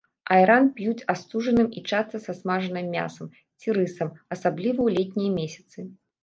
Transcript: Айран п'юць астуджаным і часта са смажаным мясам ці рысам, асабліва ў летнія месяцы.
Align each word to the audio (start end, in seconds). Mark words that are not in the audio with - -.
Айран 0.35 0.67
п'юць 0.77 1.05
астуджаным 1.13 1.67
і 1.81 1.83
часта 1.97 2.21
са 2.23 2.35
смажаным 2.39 2.89
мясам 2.95 3.27
ці 3.59 3.77
рысам, 3.79 4.09
асабліва 4.37 4.75
ў 4.87 4.99
летнія 4.99 5.31
месяцы. 5.39 5.79